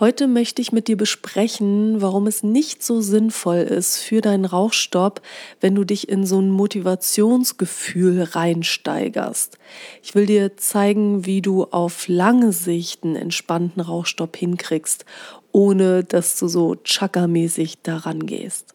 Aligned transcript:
Heute 0.00 0.28
möchte 0.28 0.62
ich 0.62 0.72
mit 0.72 0.88
dir 0.88 0.96
besprechen, 0.96 2.00
warum 2.00 2.26
es 2.26 2.42
nicht 2.42 2.82
so 2.82 3.02
sinnvoll 3.02 3.58
ist 3.58 3.98
für 3.98 4.22
deinen 4.22 4.46
Rauchstopp, 4.46 5.20
wenn 5.60 5.74
du 5.74 5.84
dich 5.84 6.08
in 6.08 6.24
so 6.24 6.40
ein 6.40 6.50
Motivationsgefühl 6.50 8.22
reinsteigerst. 8.22 9.58
Ich 10.02 10.14
will 10.14 10.24
dir 10.24 10.56
zeigen, 10.56 11.26
wie 11.26 11.42
du 11.42 11.64
auf 11.64 12.08
lange 12.08 12.52
Sicht 12.52 13.04
einen 13.04 13.14
entspannten 13.14 13.82
Rauchstopp 13.82 14.38
hinkriegst, 14.38 15.04
ohne 15.52 16.02
dass 16.02 16.38
du 16.38 16.48
so 16.48 16.76
chakra-mäßig 16.82 17.82
daran 17.82 18.24
gehst. 18.24 18.74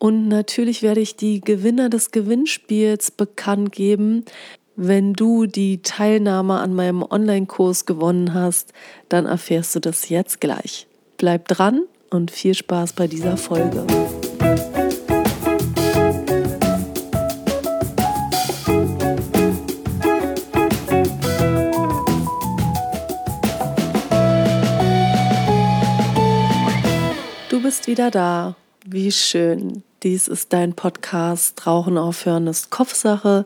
Und 0.00 0.26
natürlich 0.26 0.82
werde 0.82 1.02
ich 1.02 1.14
die 1.14 1.40
Gewinner 1.40 1.88
des 1.88 2.10
Gewinnspiels 2.10 3.12
bekannt 3.12 3.70
geben, 3.70 4.24
wenn 4.76 5.12
du 5.14 5.46
die 5.46 5.82
Teilnahme 5.82 6.58
an 6.58 6.74
meinem 6.74 7.02
Online-Kurs 7.02 7.86
gewonnen 7.86 8.34
hast, 8.34 8.72
dann 9.08 9.26
erfährst 9.26 9.74
du 9.74 9.80
das 9.80 10.08
jetzt 10.08 10.40
gleich. 10.40 10.86
Bleib 11.16 11.48
dran 11.48 11.82
und 12.10 12.30
viel 12.30 12.54
Spaß 12.54 12.94
bei 12.94 13.06
dieser 13.06 13.36
Folge. 13.36 13.86
Du 27.48 27.60
bist 27.60 27.86
wieder 27.86 28.10
da. 28.10 28.56
Wie 28.86 29.12
schön. 29.12 29.82
Dies 30.02 30.28
ist 30.28 30.54
dein 30.54 30.72
Podcast 30.72 31.66
Rauchen 31.66 31.98
aufhören 31.98 32.46
ist 32.46 32.70
Kopfsache 32.70 33.44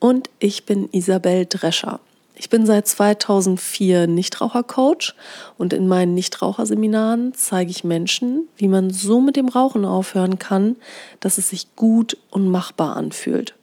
und 0.00 0.28
ich 0.40 0.66
bin 0.66 0.88
Isabel 0.90 1.46
Drescher. 1.48 2.00
Ich 2.34 2.48
bin 2.48 2.64
seit 2.64 2.88
2004 2.88 4.06
Nichtrauchercoach 4.06 5.14
und 5.58 5.74
in 5.74 5.86
meinen 5.86 6.14
Nichtraucherseminaren 6.14 7.34
zeige 7.34 7.70
ich 7.70 7.84
Menschen, 7.84 8.48
wie 8.56 8.68
man 8.68 8.88
so 8.88 9.20
mit 9.20 9.36
dem 9.36 9.48
Rauchen 9.48 9.84
aufhören 9.84 10.38
kann, 10.38 10.76
dass 11.20 11.36
es 11.36 11.50
sich 11.50 11.76
gut 11.76 12.16
und 12.30 12.48
machbar 12.48 12.96
anfühlt. 12.96 13.54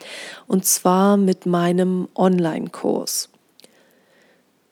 und 0.47 0.67
zwar 0.67 1.17
mit 1.17 1.47
meinem 1.47 2.09
Online-Kurs. 2.15 3.31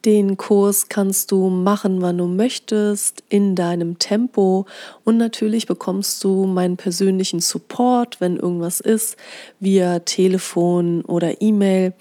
Den 0.04 0.36
Kurs 0.36 0.90
kannst 0.90 1.32
du 1.32 1.48
machen, 1.48 2.02
wann 2.02 2.18
du 2.18 2.26
möchtest, 2.26 3.24
in 3.30 3.54
deinem 3.54 3.98
Tempo 3.98 4.66
und 5.02 5.16
natürlich 5.16 5.66
bekommst 5.66 6.22
du 6.22 6.44
meinen 6.44 6.76
persönlichen 6.76 7.40
Support, 7.40 8.20
wenn 8.20 8.36
irgendwas 8.36 8.80
ist, 8.80 9.16
via 9.60 10.00
Telefon 10.00 11.00
oder 11.06 11.40
E-Mail 11.40 11.94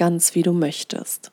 ganz 0.00 0.34
wie 0.34 0.42
du 0.42 0.54
möchtest. 0.54 1.30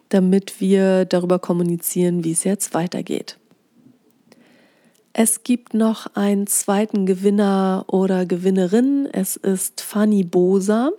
damit 0.10 0.62
wir 0.62 1.06
darüber 1.06 1.40
kommunizieren, 1.40 2.24
wie 2.24 2.34
es 2.34 2.44
jetzt 2.44 2.74
weitergeht. 2.74 3.38
Es 5.18 5.44
gibt 5.44 5.74
noch 5.74 6.08
einen 6.16 6.46
zweiten 6.46 7.06
Gewinner 7.06 7.86
oder 7.88 8.26
Gewinnerin. 8.26 9.08
Es 9.14 9.38
ist 9.38 9.80
Fanny 9.80 10.26
Bosa. 10.26 10.92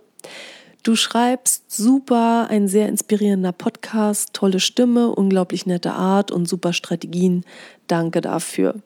Du 0.81 0.95
schreibst 0.95 1.71
super, 1.71 2.47
ein 2.49 2.67
sehr 2.67 2.89
inspirierender 2.89 3.51
Podcast, 3.51 4.33
tolle 4.33 4.59
Stimme, 4.59 5.13
unglaublich 5.13 5.67
nette 5.67 5.91
Art 5.91 6.31
und 6.31 6.49
super 6.49 6.73
Strategien. 6.73 7.45
Danke 7.85 8.21
dafür. 8.21 8.81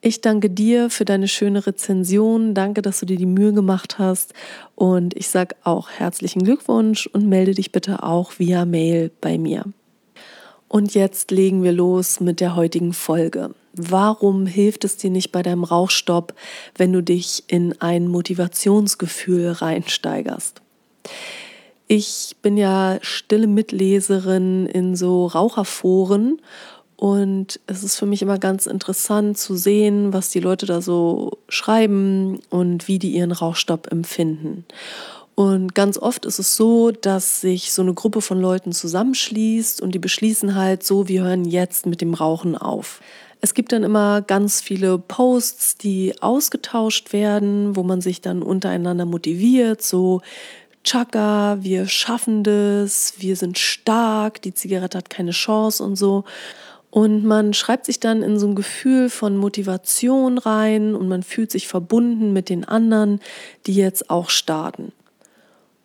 Ich 0.00 0.22
danke 0.22 0.48
dir 0.48 0.88
für 0.88 1.04
deine 1.04 1.28
schöne 1.28 1.66
Rezension. 1.66 2.54
Danke, 2.54 2.80
dass 2.80 3.00
du 3.00 3.04
dir 3.04 3.18
die 3.18 3.26
Mühe 3.26 3.52
gemacht 3.52 3.98
hast. 3.98 4.32
Und 4.74 5.14
ich 5.18 5.28
sage 5.28 5.54
auch 5.64 5.90
herzlichen 5.90 6.44
Glückwunsch 6.44 7.06
und 7.06 7.28
melde 7.28 7.52
dich 7.52 7.72
bitte 7.72 8.02
auch 8.02 8.38
via 8.38 8.64
Mail 8.64 9.10
bei 9.20 9.36
mir. 9.36 9.64
Und 10.66 10.94
jetzt 10.94 11.30
legen 11.30 11.62
wir 11.62 11.72
los 11.72 12.20
mit 12.20 12.40
der 12.40 12.56
heutigen 12.56 12.94
Folge. 12.94 13.54
Warum 13.76 14.46
hilft 14.46 14.84
es 14.84 14.96
dir 14.96 15.10
nicht 15.10 15.32
bei 15.32 15.42
deinem 15.42 15.64
Rauchstopp, 15.64 16.34
wenn 16.76 16.92
du 16.92 17.02
dich 17.02 17.44
in 17.46 17.80
ein 17.80 18.08
Motivationsgefühl 18.08 19.52
reinsteigerst? 19.52 20.62
Ich 21.88 22.36
bin 22.42 22.56
ja 22.56 22.98
stille 23.02 23.46
Mitleserin 23.46 24.66
in 24.66 24.96
so 24.96 25.26
Raucherforen 25.26 26.40
und 26.96 27.60
es 27.66 27.84
ist 27.84 27.96
für 27.96 28.06
mich 28.06 28.22
immer 28.22 28.38
ganz 28.38 28.66
interessant 28.66 29.36
zu 29.36 29.54
sehen, 29.54 30.12
was 30.14 30.30
die 30.30 30.40
Leute 30.40 30.64
da 30.64 30.80
so 30.80 31.38
schreiben 31.48 32.40
und 32.48 32.88
wie 32.88 32.98
die 32.98 33.12
ihren 33.12 33.32
Rauchstopp 33.32 33.92
empfinden. 33.92 34.64
Und 35.34 35.74
ganz 35.74 35.98
oft 35.98 36.24
ist 36.24 36.38
es 36.38 36.56
so, 36.56 36.92
dass 36.92 37.42
sich 37.42 37.70
so 37.70 37.82
eine 37.82 37.92
Gruppe 37.92 38.22
von 38.22 38.40
Leuten 38.40 38.72
zusammenschließt 38.72 39.82
und 39.82 39.94
die 39.94 39.98
beschließen 39.98 40.54
halt 40.54 40.82
so, 40.82 41.08
wir 41.08 41.24
hören 41.24 41.44
jetzt 41.44 41.84
mit 41.84 42.00
dem 42.00 42.14
Rauchen 42.14 42.56
auf. 42.56 43.02
Es 43.40 43.54
gibt 43.54 43.72
dann 43.72 43.84
immer 43.84 44.22
ganz 44.22 44.60
viele 44.60 44.98
Posts, 44.98 45.76
die 45.76 46.14
ausgetauscht 46.20 47.12
werden, 47.12 47.76
wo 47.76 47.82
man 47.82 48.00
sich 48.00 48.20
dann 48.20 48.42
untereinander 48.42 49.04
motiviert, 49.04 49.82
so 49.82 50.22
Chaka, 50.84 51.58
wir 51.62 51.88
schaffen 51.88 52.44
das, 52.44 53.14
wir 53.18 53.34
sind 53.34 53.58
stark, 53.58 54.40
die 54.42 54.54
Zigarette 54.54 54.98
hat 54.98 55.10
keine 55.10 55.32
Chance 55.32 55.82
und 55.82 55.96
so. 55.96 56.24
Und 56.90 57.24
man 57.24 57.54
schreibt 57.54 57.86
sich 57.86 57.98
dann 57.98 58.22
in 58.22 58.38
so 58.38 58.46
ein 58.46 58.54
Gefühl 58.54 59.10
von 59.10 59.36
Motivation 59.36 60.38
rein 60.38 60.94
und 60.94 61.08
man 61.08 61.24
fühlt 61.24 61.50
sich 61.50 61.66
verbunden 61.66 62.32
mit 62.32 62.48
den 62.48 62.64
anderen, 62.64 63.20
die 63.66 63.74
jetzt 63.74 64.10
auch 64.10 64.30
starten. 64.30 64.92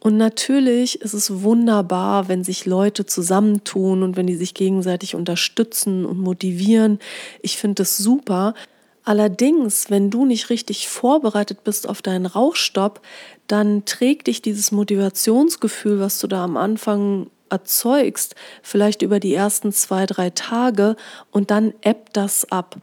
Und 0.04 0.18
natürlich 0.18 1.00
ist 1.02 1.14
es 1.14 1.44
wunderbar, 1.44 2.28
wenn 2.28 2.44
sich 2.44 2.66
Leute 2.66 3.06
zusammentun 3.06 4.02
und 4.02 4.18
wenn 4.18 4.26
die 4.26 4.36
sich 4.36 4.56
gegenseitig 4.56 5.14
unterstützen 5.14 6.06
und 6.06 6.18
motivieren. 6.18 6.98
Ich 7.44 7.58
finde 7.58 7.84
das 7.84 7.98
super. 7.98 8.56
Allerdings, 9.04 9.92
wenn 9.92 10.10
du 10.10 10.26
nicht 10.26 10.50
richtig 10.50 10.88
vorbereitet 10.88 11.64
bist 11.64 11.88
auf 11.88 12.02
deinen 12.02 12.26
Rauchstopp, 12.26 13.02
dann 13.46 13.86
trägt 13.86 14.26
dich 14.26 14.42
dieses 14.42 14.72
Motivationsgefühl, 14.72 16.00
was 16.00 16.20
du 16.20 16.26
da 16.26 16.44
am 16.44 16.58
Anfang 16.58 17.28
erzeugst, 17.52 18.34
vielleicht 18.64 19.04
über 19.04 19.20
die 19.20 19.36
ersten 19.36 19.72
zwei, 19.72 20.08
drei 20.08 20.32
Tage 20.32 20.96
und 21.30 21.52
dann 21.52 21.74
ebbt 21.84 22.18
das 22.18 22.50
ab. 22.52 22.78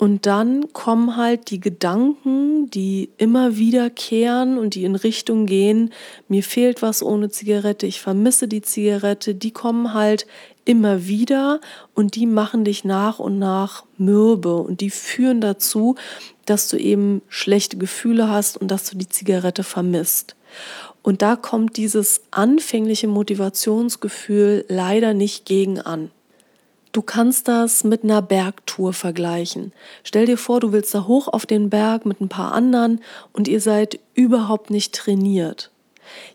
Und 0.00 0.24
dann 0.24 0.72
kommen 0.72 1.18
halt 1.18 1.50
die 1.50 1.60
Gedanken, 1.60 2.70
die 2.70 3.10
immer 3.18 3.58
wiederkehren 3.58 4.56
und 4.56 4.74
die 4.74 4.84
in 4.84 4.94
Richtung 4.96 5.44
gehen, 5.44 5.92
mir 6.26 6.42
fehlt 6.42 6.80
was 6.80 7.02
ohne 7.02 7.28
Zigarette, 7.28 7.86
ich 7.86 8.00
vermisse 8.00 8.48
die 8.48 8.62
Zigarette, 8.62 9.34
die 9.34 9.50
kommen 9.50 9.92
halt 9.92 10.26
immer 10.64 11.06
wieder 11.06 11.60
und 11.94 12.14
die 12.14 12.24
machen 12.24 12.64
dich 12.64 12.82
nach 12.82 13.18
und 13.18 13.38
nach 13.38 13.84
mürbe 13.98 14.56
und 14.56 14.80
die 14.80 14.88
führen 14.88 15.42
dazu, 15.42 15.96
dass 16.46 16.68
du 16.68 16.78
eben 16.78 17.20
schlechte 17.28 17.76
Gefühle 17.76 18.30
hast 18.30 18.56
und 18.56 18.70
dass 18.70 18.88
du 18.88 18.96
die 18.96 19.10
Zigarette 19.10 19.64
vermisst. 19.64 20.34
Und 21.02 21.20
da 21.20 21.36
kommt 21.36 21.76
dieses 21.76 22.22
anfängliche 22.30 23.06
Motivationsgefühl 23.06 24.64
leider 24.66 25.12
nicht 25.12 25.44
gegen 25.44 25.78
an. 25.78 26.10
Du 26.92 27.02
kannst 27.02 27.46
das 27.46 27.84
mit 27.84 28.02
einer 28.02 28.20
Bergtour 28.20 28.92
vergleichen. 28.92 29.72
Stell 30.02 30.26
dir 30.26 30.36
vor, 30.36 30.58
du 30.58 30.72
willst 30.72 30.92
da 30.92 31.06
hoch 31.06 31.28
auf 31.28 31.46
den 31.46 31.70
Berg 31.70 32.04
mit 32.04 32.20
ein 32.20 32.28
paar 32.28 32.52
anderen 32.52 33.00
und 33.32 33.46
ihr 33.46 33.60
seid 33.60 34.00
überhaupt 34.14 34.70
nicht 34.70 34.92
trainiert. 34.94 35.70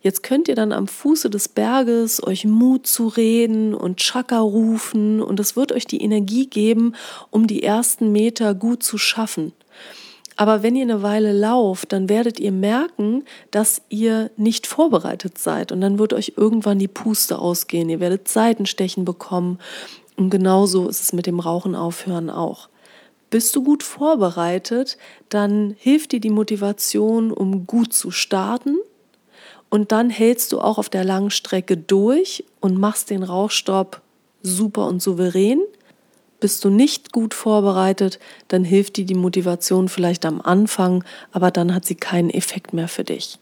Jetzt 0.02 0.24
könnt 0.24 0.48
ihr 0.48 0.56
dann 0.56 0.72
am 0.72 0.88
Fuße 0.88 1.30
des 1.30 1.50
Berges 1.50 2.26
euch 2.26 2.46
Mut 2.46 2.88
zu 2.88 3.10
reden 3.10 3.74
und 3.74 3.98
Chaka 3.98 4.40
rufen 4.40 5.22
und 5.22 5.42
es 5.42 5.58
wird 5.58 5.74
euch 5.74 5.86
die 5.86 6.02
Energie 6.02 6.48
geben, 6.48 6.96
um 7.32 7.48
die 7.48 7.62
ersten 7.62 8.14
Meter 8.14 8.54
gut 8.54 8.82
zu 8.82 8.98
schaffen. 8.98 9.52
Aber 10.38 10.64
wenn 10.64 10.76
ihr 10.76 10.84
eine 10.84 11.02
Weile 11.02 11.34
lauft, 11.34 11.92
dann 11.92 12.08
werdet 12.08 12.40
ihr 12.40 12.52
merken, 12.54 13.24
dass 13.52 13.82
ihr 13.90 14.32
nicht 14.38 14.68
vorbereitet 14.68 15.38
seid 15.38 15.74
und 15.74 15.82
dann 15.82 16.00
wird 16.00 16.14
euch 16.14 16.34
irgendwann 16.38 16.80
die 16.80 16.90
Puste 16.90 17.40
ausgehen. 17.40 17.90
Ihr 17.90 18.00
werdet 18.00 18.30
Seitenstechen 18.30 19.04
bekommen 19.04 19.60
und 20.16 20.30
genauso 20.30 20.88
ist 20.88 21.02
es 21.02 21.14
mit 21.14 21.26
dem 21.26 21.40
Rauchen 21.40 21.76
aufhören 21.76 22.30
auch. 22.30 22.70
Bist 23.30 23.56
du 23.56 23.64
gut 23.64 23.84
vorbereitet, 23.84 24.98
dann 25.30 25.76
hilft 25.78 26.12
dir 26.12 26.20
die 26.20 26.30
Motivation, 26.30 27.32
um 27.32 27.66
gut 27.66 27.92
zu 27.94 28.12
starten 28.12 28.78
und 29.70 29.92
dann 29.92 30.10
hältst 30.10 30.52
du 30.52 30.62
auch 30.62 30.78
auf 30.78 30.90
der 30.90 31.04
langen 31.04 31.32
Strecke 31.32 31.76
durch 31.76 32.46
und 32.62 32.78
machst 32.78 33.10
den 33.10 33.24
Rauchstopp 33.24 34.02
super 34.42 34.88
und 34.88 35.02
souverän. 35.02 35.62
Bist 36.40 36.64
du 36.64 36.70
nicht 36.70 37.12
gut 37.12 37.34
vorbereitet, 37.34 38.20
dann 38.48 38.64
hilft 38.64 38.98
dir 38.98 39.06
die 39.06 39.16
Motivation 39.16 39.90
vielleicht 39.90 40.26
am 40.26 40.40
Anfang, 40.42 41.04
aber 41.32 41.50
dann 41.50 41.74
hat 41.74 41.86
sie 41.86 41.96
keinen 41.96 42.30
Effekt 42.30 42.74
mehr 42.74 42.88
für 42.88 43.04
dich. 43.04 43.40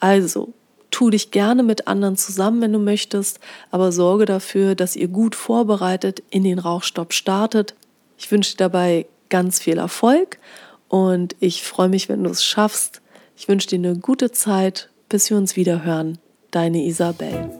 Also, 0.00 0.54
tu 0.98 1.10
dich 1.10 1.30
gerne 1.30 1.62
mit 1.62 1.86
anderen 1.86 2.16
zusammen, 2.16 2.60
wenn 2.60 2.72
du 2.72 2.80
möchtest, 2.80 3.38
aber 3.70 3.92
sorge 3.92 4.24
dafür, 4.24 4.74
dass 4.74 4.96
ihr 4.96 5.06
gut 5.06 5.36
vorbereitet 5.36 6.24
in 6.30 6.42
den 6.42 6.58
Rauchstopp 6.58 7.12
startet. 7.12 7.76
Ich 8.18 8.32
wünsche 8.32 8.52
dir 8.52 8.64
dabei 8.64 9.06
ganz 9.28 9.60
viel 9.60 9.78
Erfolg 9.78 10.38
und 10.88 11.36
ich 11.38 11.62
freue 11.62 11.88
mich, 11.88 12.08
wenn 12.08 12.24
du 12.24 12.30
es 12.30 12.42
schaffst. 12.42 13.00
Ich 13.36 13.46
wünsche 13.46 13.68
dir 13.68 13.76
eine 13.76 13.96
gute 13.96 14.32
Zeit 14.32 14.90
bis 15.08 15.30
wir 15.30 15.36
uns 15.36 15.56
wieder 15.56 15.84
hören. 15.84 16.18
Deine 16.50 16.84
Isabel. 16.84 17.50